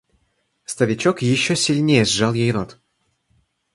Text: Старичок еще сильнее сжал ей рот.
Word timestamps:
Старичок 0.65 1.21
еще 1.21 1.55
сильнее 1.55 2.05
сжал 2.05 2.33
ей 2.33 2.51
рот. 2.51 2.79